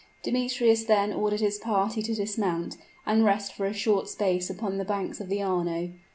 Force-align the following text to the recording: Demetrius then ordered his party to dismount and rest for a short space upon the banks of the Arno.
Demetrius 0.23 0.85
then 0.85 1.13
ordered 1.13 1.41
his 1.41 1.59
party 1.59 2.01
to 2.01 2.15
dismount 2.15 2.75
and 3.05 3.23
rest 3.23 3.53
for 3.53 3.67
a 3.67 3.71
short 3.71 4.09
space 4.09 4.49
upon 4.49 4.79
the 4.79 4.83
banks 4.83 5.21
of 5.21 5.29
the 5.29 5.43
Arno. 5.43 5.91